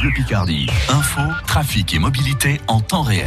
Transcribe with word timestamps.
Bleu 0.00 0.10
Picardie. 0.12 0.66
Info, 0.88 1.20
trafic 1.46 1.92
et 1.92 1.98
mobilité 1.98 2.58
en 2.68 2.80
temps 2.80 3.02
réel. 3.02 3.26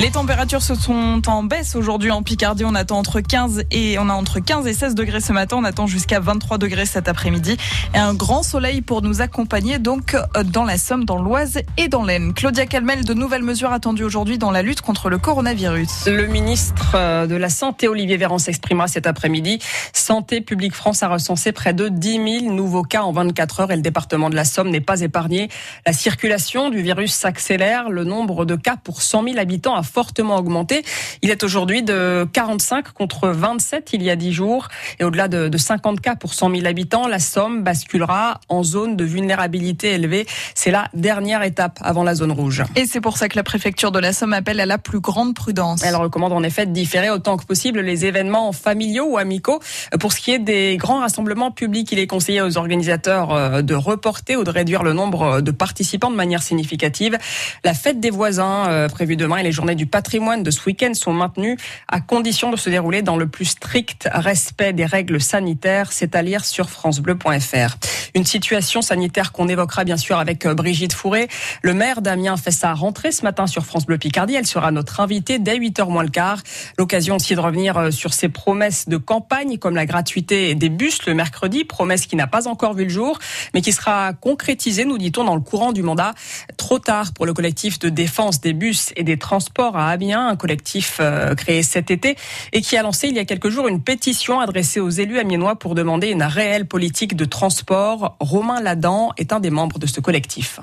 Les 0.00 0.10
températures 0.10 0.62
se 0.62 0.74
sont 0.74 1.22
en 1.28 1.44
baisse 1.44 1.76
aujourd'hui 1.76 2.10
en 2.10 2.24
Picardie. 2.24 2.64
On 2.64 2.74
attend 2.74 2.98
entre 2.98 3.20
15 3.20 3.62
et 3.70 3.96
on 4.00 4.08
a 4.08 4.14
entre 4.14 4.40
15 4.40 4.66
et 4.66 4.74
16 4.74 4.96
degrés 4.96 5.20
ce 5.20 5.32
matin. 5.32 5.58
On 5.60 5.64
attend 5.64 5.86
jusqu'à 5.86 6.18
23 6.18 6.58
degrés 6.58 6.86
cet 6.86 7.06
après-midi 7.06 7.56
et 7.94 7.98
un 7.98 8.14
grand 8.14 8.42
soleil 8.42 8.80
pour 8.80 9.02
nous 9.02 9.20
accompagner 9.20 9.78
donc 9.78 10.16
dans 10.46 10.64
la 10.64 10.78
Somme, 10.78 11.04
dans 11.04 11.22
l'Oise 11.22 11.60
et 11.76 11.86
dans 11.86 12.02
l'Aisne. 12.02 12.34
Claudia 12.34 12.66
Calmel, 12.66 13.04
de 13.04 13.14
nouvelles 13.14 13.44
mesures 13.44 13.70
attendues 13.70 14.04
aujourd'hui 14.04 14.36
dans 14.36 14.50
la 14.50 14.62
lutte 14.62 14.80
contre 14.80 15.10
le 15.10 15.18
coronavirus. 15.18 16.06
Le 16.06 16.26
ministre 16.26 16.92
euh, 16.94 17.28
de 17.28 17.36
la 17.36 17.50
Santé, 17.50 17.86
Olivier 17.86 18.16
Véran, 18.16 18.38
s'exprimera 18.38 18.88
cet 18.88 19.06
après-midi. 19.06 19.60
Santé 19.92 20.40
publique 20.40 20.74
France 20.74 21.04
a 21.04 21.08
recensé 21.08 21.52
près 21.52 21.72
de 21.72 21.88
10 21.88 22.40
000 22.40 22.52
nouveaux 22.52 22.82
cas 22.82 23.02
en 23.02 23.12
24 23.12 23.60
heures 23.60 23.70
et 23.70 23.76
le 23.76 23.82
département 23.82 24.28
de 24.28 24.34
la 24.34 24.44
Somme 24.44 24.70
n'est 24.70 24.80
pas 24.80 25.02
épargné. 25.02 25.48
La 25.86 25.92
circulation 26.00 26.70
du 26.70 26.80
virus 26.80 27.12
s'accélère. 27.12 27.90
Le 27.90 28.04
nombre 28.04 28.46
de 28.46 28.56
cas 28.56 28.76
pour 28.82 29.02
100 29.02 29.24
000 29.24 29.38
habitants 29.38 29.74
a 29.74 29.82
fortement 29.82 30.36
augmenté. 30.36 30.82
Il 31.20 31.30
est 31.30 31.44
aujourd'hui 31.44 31.82
de 31.82 32.26
45 32.32 32.92
contre 32.92 33.28
27 33.28 33.90
il 33.92 34.02
y 34.02 34.08
a 34.08 34.16
10 34.16 34.32
jours. 34.32 34.68
Et 34.98 35.04
au-delà 35.04 35.28
de, 35.28 35.56
50 35.58 36.00
cas 36.00 36.16
pour 36.16 36.32
100 36.32 36.54
000 36.54 36.66
habitants, 36.66 37.06
la 37.06 37.18
Somme 37.18 37.62
basculera 37.62 38.40
en 38.48 38.64
zone 38.64 38.96
de 38.96 39.04
vulnérabilité 39.04 39.92
élevée. 39.92 40.26
C'est 40.54 40.70
la 40.70 40.88
dernière 40.94 41.42
étape 41.42 41.78
avant 41.82 42.02
la 42.02 42.14
zone 42.14 42.32
rouge. 42.32 42.62
Et 42.76 42.86
c'est 42.86 43.02
pour 43.02 43.18
ça 43.18 43.28
que 43.28 43.36
la 43.36 43.42
préfecture 43.42 43.92
de 43.92 43.98
la 43.98 44.14
Somme 44.14 44.32
appelle 44.32 44.60
à 44.60 44.66
la 44.66 44.78
plus 44.78 45.00
grande 45.00 45.34
prudence. 45.34 45.82
Elle 45.84 45.96
recommande 45.96 46.32
en 46.32 46.42
effet 46.42 46.64
de 46.64 46.72
différer 46.72 47.10
autant 47.10 47.36
que 47.36 47.44
possible 47.44 47.80
les 47.80 48.06
événements 48.06 48.52
familiaux 48.52 49.06
ou 49.06 49.18
amicaux. 49.18 49.60
Pour 50.00 50.14
ce 50.14 50.20
qui 50.20 50.30
est 50.30 50.38
des 50.38 50.78
grands 50.78 51.00
rassemblements 51.00 51.50
publics, 51.50 51.92
il 51.92 51.98
est 51.98 52.06
conseillé 52.06 52.40
aux 52.40 52.56
organisateurs 52.56 53.34
euh, 53.34 53.60
de 53.60 53.74
reporter 53.74 54.36
ou 54.36 54.44
de 54.44 54.50
réduire 54.50 54.82
le 54.82 54.94
nombre 54.94 55.42
de 55.42 55.50
participants 55.50 55.89
de 55.98 56.14
manière 56.14 56.42
significative. 56.42 57.18
La 57.64 57.74
fête 57.74 58.00
des 58.00 58.10
voisins 58.10 58.68
euh, 58.68 58.88
prévue 58.88 59.16
demain 59.16 59.38
et 59.38 59.42
les 59.42 59.52
journées 59.52 59.74
du 59.74 59.86
patrimoine 59.86 60.42
de 60.42 60.50
ce 60.50 60.60
week-end 60.66 60.94
sont 60.94 61.12
maintenus 61.12 61.58
à 61.88 62.00
condition 62.00 62.50
de 62.50 62.56
se 62.56 62.70
dérouler 62.70 63.02
dans 63.02 63.16
le 63.16 63.26
plus 63.26 63.46
strict 63.46 64.08
respect 64.12 64.72
des 64.72 64.86
règles 64.86 65.20
sanitaires. 65.20 65.92
C'est 65.92 66.14
à 66.14 66.22
lire 66.22 66.44
sur 66.44 66.70
francebleu.fr. 66.70 67.76
Une 68.14 68.24
situation 68.24 68.82
sanitaire 68.82 69.32
qu'on 69.32 69.48
évoquera 69.48 69.84
bien 69.84 69.96
sûr 69.96 70.18
avec 70.18 70.46
euh, 70.46 70.54
Brigitte 70.54 70.92
Fourré. 70.92 71.28
Le 71.62 71.74
maire 71.74 72.02
d'Amiens 72.02 72.36
fait 72.36 72.50
sa 72.50 72.74
rentrée 72.74 73.12
ce 73.12 73.22
matin 73.22 73.46
sur 73.46 73.64
France 73.64 73.86
Bleu 73.86 73.98
Picardie. 73.98 74.34
Elle 74.34 74.46
sera 74.46 74.70
notre 74.70 75.00
invitée 75.00 75.38
dès 75.38 75.58
8h 75.58 75.88
moins 75.88 76.02
le 76.02 76.10
quart. 76.10 76.38
L'occasion 76.78 77.16
aussi 77.16 77.34
de 77.34 77.40
revenir 77.40 77.76
euh, 77.76 77.90
sur 77.90 78.12
ses 78.14 78.28
promesses 78.28 78.88
de 78.88 78.96
campagne 78.96 79.58
comme 79.58 79.74
la 79.74 79.86
gratuité 79.86 80.54
des 80.54 80.68
bus 80.68 81.06
le 81.06 81.14
mercredi, 81.14 81.64
promesse 81.64 82.06
qui 82.06 82.16
n'a 82.16 82.26
pas 82.26 82.48
encore 82.48 82.74
vu 82.74 82.84
le 82.84 82.90
jour, 82.90 83.18
mais 83.54 83.62
qui 83.62 83.72
sera 83.72 84.12
concrétisée, 84.12 84.84
nous 84.84 84.98
dit-on, 84.98 85.24
dans 85.24 85.34
le 85.34 85.40
courant 85.40 85.72
du 85.72 85.79
mandat. 85.82 86.14
Trop 86.56 86.78
tard 86.78 87.12
pour 87.14 87.26
le 87.26 87.34
collectif 87.34 87.78
de 87.78 87.88
défense 87.88 88.40
des 88.40 88.52
bus 88.52 88.92
et 88.96 89.04
des 89.04 89.18
transports 89.18 89.76
à 89.76 89.90
Amiens, 89.90 90.28
un 90.28 90.36
collectif 90.36 90.98
euh, 91.00 91.34
créé 91.34 91.62
cet 91.62 91.90
été 91.90 92.16
et 92.52 92.60
qui 92.60 92.76
a 92.76 92.82
lancé 92.82 93.08
il 93.08 93.16
y 93.16 93.18
a 93.18 93.24
quelques 93.24 93.50
jours 93.50 93.68
une 93.68 93.82
pétition 93.82 94.40
adressée 94.40 94.80
aux 94.80 94.90
élus 94.90 95.18
amiénois 95.18 95.56
pour 95.56 95.74
demander 95.74 96.08
une 96.08 96.22
réelle 96.22 96.66
politique 96.66 97.16
de 97.16 97.24
transport. 97.24 98.16
Romain 98.20 98.60
Ladan 98.60 99.12
est 99.16 99.32
un 99.32 99.40
des 99.40 99.50
membres 99.50 99.78
de 99.78 99.86
ce 99.86 100.00
collectif. 100.00 100.60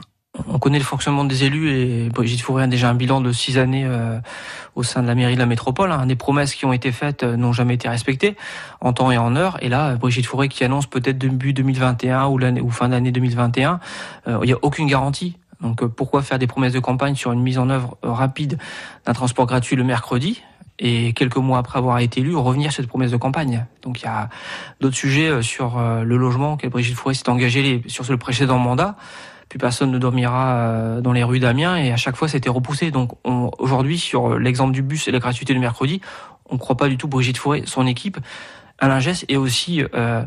On 0.58 0.60
connaît 0.60 0.80
le 0.80 0.84
fonctionnement 0.84 1.24
des 1.24 1.44
élus 1.44 1.70
et 1.70 2.10
Brigitte 2.10 2.42
Fourré 2.42 2.64
a 2.64 2.68
déjà 2.68 2.90
un 2.90 2.96
bilan 2.96 3.22
de 3.22 3.32
six 3.32 3.60
années 3.60 3.86
euh, 3.86 4.20
au 4.74 4.82
sein 4.82 5.04
de 5.04 5.08
la 5.08 5.14
mairie 5.14 5.36
de 5.36 5.40
la 5.40 5.46
métropole. 5.46 5.92
Hein. 5.92 6.08
Des 6.08 6.16
promesses 6.16 6.56
qui 6.56 6.66
ont 6.66 6.74
été 6.74 6.92
faites 6.92 7.22
euh, 7.24 7.36
n'ont 7.36 7.54
jamais 7.54 7.76
été 7.76 7.88
respectées 7.88 8.36
en 8.82 8.92
temps 8.92 9.12
et 9.12 9.18
en 9.18 9.36
heure. 9.36 9.58
Et 9.62 9.70
là, 9.70 9.96
Brigitte 9.96 10.26
Fourré 10.26 10.50
qui 10.50 10.64
annonce 10.64 10.88
peut-être 10.88 11.18
début 11.18 11.54
2021 11.54 12.26
ou, 12.26 12.40
ou 12.42 12.70
fin 12.72 12.90
d'année 12.90 13.12
2021, 13.12 13.80
il 14.28 14.46
n'y 14.46 14.54
a 14.54 14.58
aucune 14.64 14.88
garantie 14.88 15.38
donc 15.62 15.84
euh, 15.84 15.88
pourquoi 15.88 16.22
faire 16.22 16.40
des 16.40 16.48
promesses 16.48 16.74
de 16.74 16.80
campagne 16.80 17.16
sur 17.16 17.32
une 17.32 17.42
mise 17.42 17.58
en 17.58 17.70
œuvre 17.70 17.98
euh, 18.04 18.12
rapide 18.12 18.58
d'un 19.06 19.14
transport 19.14 19.46
gratuit 19.46 19.76
le 19.76 19.84
mercredi 19.84 20.44
et 20.80 21.14
quelques 21.14 21.38
mois 21.38 21.58
après 21.58 21.80
avoir 21.80 21.98
été 22.00 22.20
élu, 22.22 22.36
revenir 22.36 22.72
sur 22.72 22.84
cette 22.84 22.90
promesse 22.90 23.12
de 23.12 23.18
campagne? 23.18 23.66
Donc 23.82 24.02
il 24.02 24.06
y 24.06 24.08
a 24.08 24.30
d'autres 24.80 24.96
sujets 24.96 25.30
euh, 25.30 25.42
sur 25.42 25.80
le 25.80 26.18
logement 26.18 26.58
que 26.58 26.68
Brigitte 26.68 26.96
Fourré 26.96 27.16
s'est 27.16 27.30
engagée 27.30 27.84
sur 27.88 28.06
le 28.10 28.18
précédent 28.18 28.60
mandat. 28.60 28.96
Puis 29.50 29.60
personne 29.60 29.92
ne 29.92 29.98
dormira 29.98 31.00
dans 31.02 31.14
les 31.14 31.24
rues 31.24 31.40
d'Amiens 31.40 31.78
et 31.78 31.92
à 31.92 31.98
chaque 31.98 32.16
fois 32.16 32.28
c'était 32.28 32.50
repoussé. 32.50 32.92
Donc 32.92 33.12
aujourd'hui 33.24 33.98
sur 33.98 34.38
l'exemple 34.38 34.74
du 34.74 34.82
bus 34.82 35.08
et 35.08 35.12
la 35.12 35.20
gratuité 35.20 35.54
le 35.54 35.60
mercredi, 35.60 36.02
on 36.50 36.56
ne 36.56 36.60
croit 36.60 36.78
pas 36.78 36.90
du 36.90 36.98
tout 36.98 37.08
Brigitte 37.08 37.38
Fourré, 37.38 37.64
son 37.66 37.88
équipe, 37.88 38.18
Alain 38.80 39.00
Gess 39.00 39.26
et 39.28 39.38
aussi 39.38 39.82
euh, 39.82 39.88
euh, 39.96 40.26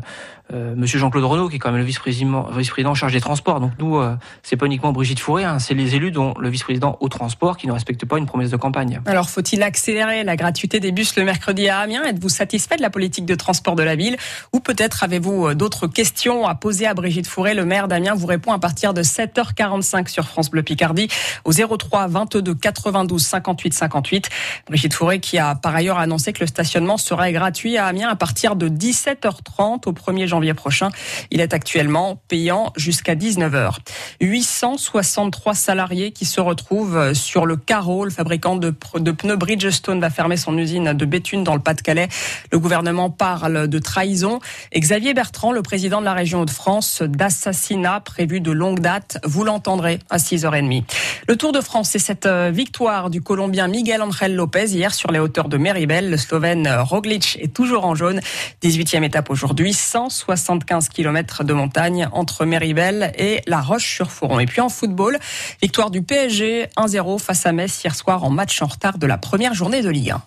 Monsieur 0.51 0.99
Jean-Claude 0.99 1.23
Renault, 1.23 1.49
qui 1.49 1.55
est 1.55 1.59
quand 1.59 1.71
même 1.71 1.79
le 1.79 1.85
vice-président 1.85 2.47
vice-président 2.55 2.93
chargé 2.93 3.17
des 3.17 3.21
transports. 3.21 3.59
Donc 3.59 3.71
nous, 3.79 3.97
euh, 3.97 4.15
c'est 4.43 4.55
pas 4.55 4.65
uniquement 4.65 4.91
Brigitte 4.91 5.19
Fourré, 5.19 5.43
hein, 5.43 5.59
c'est 5.59 5.73
les 5.73 5.95
élus 5.95 6.11
dont 6.11 6.33
le 6.39 6.49
vice-président 6.49 6.97
au 6.99 7.09
transport 7.09 7.57
qui 7.57 7.67
ne 7.67 7.71
respectent 7.71 8.05
pas 8.05 8.17
une 8.17 8.25
promesse 8.25 8.49
de 8.49 8.57
campagne. 8.57 9.01
Alors 9.05 9.29
faut-il 9.29 9.63
accélérer 9.63 10.23
la 10.23 10.35
gratuité 10.35 10.79
des 10.79 10.91
bus 10.91 11.15
le 11.15 11.23
mercredi 11.23 11.69
à 11.69 11.79
Amiens? 11.79 12.03
Êtes-vous 12.03 12.29
satisfait 12.29 12.77
de 12.77 12.81
la 12.81 12.89
politique 12.89 13.25
de 13.25 13.35
transport 13.35 13.75
de 13.75 13.83
la 13.83 13.95
ville? 13.95 14.17
Ou 14.53 14.59
peut-être 14.59 15.03
avez-vous 15.03 15.47
euh, 15.47 15.55
d'autres 15.55 15.87
questions 15.87 16.47
à 16.47 16.55
poser 16.55 16.87
à 16.87 16.93
Brigitte 16.93 17.27
Fourré? 17.27 17.53
Le 17.53 17.65
maire 17.65 17.87
d'Amiens 17.87 18.15
vous 18.15 18.27
répond 18.27 18.51
à 18.51 18.59
partir 18.59 18.93
de 18.93 19.03
7h45 19.03 20.07
sur 20.07 20.27
France 20.27 20.49
Bleu 20.49 20.63
Picardie 20.63 21.07
au 21.45 21.51
03 21.53 22.07
22 22.07 22.55
92 22.55 23.21
58 23.21 23.73
58. 23.73 24.29
Brigitte 24.67 24.93
Fourré 24.93 25.19
qui 25.19 25.37
a 25.37 25.55
par 25.55 25.75
ailleurs 25.75 25.97
annoncé 25.97 26.33
que 26.33 26.41
le 26.41 26.47
stationnement 26.47 26.97
serait 26.97 27.31
gratuit 27.33 27.77
à 27.77 27.85
Amiens 27.85 28.09
à 28.09 28.15
partir 28.15 28.55
de 28.55 28.69
17h30 28.69 29.87
au 29.87 29.93
1er 29.93 30.27
janvier 30.27 30.40
prochain. 30.53 30.89
Il 31.29 31.41
est 31.41 31.53
actuellement 31.53 32.21
payant 32.27 32.73
jusqu'à 32.75 33.15
19h. 33.15 33.77
863 34.19 35.53
salariés 35.53 36.11
qui 36.11 36.25
se 36.25 36.41
retrouvent 36.41 37.13
sur 37.13 37.45
le 37.45 37.55
carreau. 37.55 38.05
Le 38.05 38.11
fabricant 38.11 38.55
de, 38.55 38.71
pneus 38.71 39.35
Bridgestone 39.35 39.99
va 40.01 40.09
fermer 40.09 40.37
son 40.37 40.57
usine 40.57 40.93
de 40.93 41.05
Béthune 41.05 41.43
dans 41.43 41.55
le 41.55 41.61
Pas-de-Calais. 41.61 42.09
Le 42.51 42.59
gouvernement 42.59 43.09
parle 43.09 43.67
de 43.67 43.79
trahison. 43.79 44.39
Xavier 44.75 45.13
Bertrand, 45.13 45.51
le 45.51 45.61
président 45.61 45.99
de 45.99 46.05
la 46.05 46.13
région 46.13 46.45
de 46.45 46.49
France, 46.49 47.01
d'assassinat 47.01 47.99
prévu 47.99 48.41
de 48.41 48.51
longue 48.51 48.79
date. 48.79 49.19
Vous 49.23 49.43
l'entendrez 49.43 49.99
à 50.09 50.17
6h30. 50.17 50.83
Le 51.27 51.35
Tour 51.35 51.51
de 51.51 51.61
France, 51.61 51.89
c'est 51.91 51.99
cette 51.99 52.25
euh, 52.25 52.51
victoire 52.51 53.09
du 53.09 53.21
Colombien 53.21 53.67
Miguel 53.67 54.01
Angel 54.01 54.35
Lopez 54.35 54.65
hier 54.65 54.93
sur 54.93 55.11
les 55.11 55.19
hauteurs 55.19 55.49
de 55.49 55.57
Meribel. 55.57 56.09
Le 56.09 56.17
Slovène 56.17 56.67
Roglic 56.67 57.37
est 57.41 57.53
toujours 57.53 57.85
en 57.85 57.95
jaune. 57.95 58.21
18e 58.63 59.03
étape 59.03 59.29
aujourd'hui, 59.29 59.73
175 60.35 60.89
km 60.89 61.43
de 61.43 61.53
montagne 61.53 62.09
entre 62.11 62.45
Méribel 62.45 63.11
et 63.17 63.41
La 63.47 63.61
Roche-sur-Foron. 63.61 64.39
Et 64.39 64.45
puis 64.45 64.61
en 64.61 64.69
football, 64.69 65.19
victoire 65.61 65.91
du 65.91 66.01
PSG 66.01 66.67
1-0 66.77 67.19
face 67.19 67.45
à 67.45 67.51
Metz 67.51 67.83
hier 67.83 67.95
soir 67.95 68.23
en 68.23 68.29
match 68.29 68.61
en 68.61 68.67
retard 68.67 68.97
de 68.97 69.07
la 69.07 69.17
première 69.17 69.53
journée 69.53 69.81
de 69.81 69.89
Ligue 69.89 70.11
1. 70.11 70.21